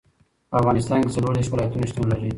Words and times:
په 0.49 0.55
افغانستان 0.61 0.99
کې 1.03 1.13
څلور 1.15 1.33
دېرش 1.35 1.47
ولایتونه 1.51 1.85
شتون 1.89 2.05
لري. 2.11 2.29